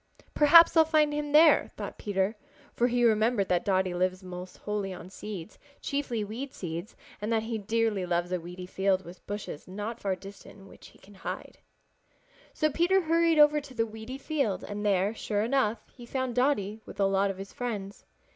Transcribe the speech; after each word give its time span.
"Perhaps 0.33 0.75
I'll 0.75 0.83
find 0.83 1.13
him 1.13 1.31
there," 1.31 1.67
thought 1.77 1.99
Peter, 1.99 2.35
for 2.73 2.87
he 2.87 3.03
remembered 3.03 3.49
that 3.49 3.63
Dotty 3.63 3.93
lives 3.93 4.23
almost 4.23 4.57
wholly 4.57 4.91
on 4.91 5.11
seeds, 5.11 5.59
chiefly 5.79 6.23
weed 6.23 6.55
seeds, 6.55 6.95
and 7.21 7.31
that 7.31 7.43
he 7.43 7.59
dearly 7.59 8.03
loves 8.07 8.31
a 8.31 8.39
weedy 8.39 8.65
field 8.65 9.05
with 9.05 9.23
bushes 9.27 9.67
not 9.67 9.99
far 9.99 10.15
distant 10.15 10.57
in 10.57 10.67
which 10.67 10.87
he 10.87 10.97
can 10.97 11.13
hide. 11.13 11.59
So 12.51 12.71
Peter 12.71 13.01
hurried 13.01 13.37
over 13.37 13.61
to 13.61 13.75
the 13.75 13.85
weedy 13.85 14.17
field 14.17 14.63
and 14.63 14.83
there, 14.83 15.13
sure 15.13 15.43
enough, 15.43 15.87
he 15.93 16.07
found 16.07 16.33
Dotty 16.33 16.81
with 16.83 16.99
a 16.99 17.05
lot 17.05 17.29
of 17.29 17.37
his 17.37 17.53
friends. 17.53 18.03